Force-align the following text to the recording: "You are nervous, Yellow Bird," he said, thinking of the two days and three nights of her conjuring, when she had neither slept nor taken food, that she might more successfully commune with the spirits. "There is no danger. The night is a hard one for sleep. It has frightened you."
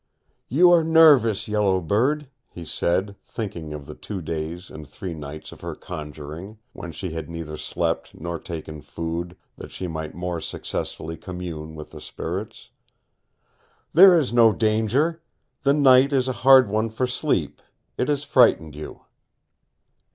"You 0.49 0.71
are 0.71 0.83
nervous, 0.83 1.47
Yellow 1.47 1.79
Bird," 1.79 2.27
he 2.49 2.65
said, 2.65 3.15
thinking 3.23 3.71
of 3.71 3.85
the 3.85 3.93
two 3.93 4.19
days 4.19 4.71
and 4.71 4.87
three 4.89 5.13
nights 5.13 5.51
of 5.51 5.61
her 5.61 5.75
conjuring, 5.75 6.57
when 6.73 6.91
she 6.91 7.11
had 7.11 7.29
neither 7.29 7.55
slept 7.55 8.15
nor 8.19 8.39
taken 8.39 8.81
food, 8.81 9.37
that 9.57 9.69
she 9.69 9.87
might 9.87 10.15
more 10.15 10.41
successfully 10.41 11.17
commune 11.17 11.75
with 11.75 11.91
the 11.91 12.01
spirits. 12.01 12.71
"There 13.93 14.17
is 14.17 14.33
no 14.33 14.51
danger. 14.51 15.21
The 15.61 15.73
night 15.75 16.11
is 16.13 16.27
a 16.27 16.31
hard 16.41 16.67
one 16.67 16.89
for 16.89 17.05
sleep. 17.05 17.61
It 17.95 18.07
has 18.07 18.23
frightened 18.23 18.75
you." 18.75 19.01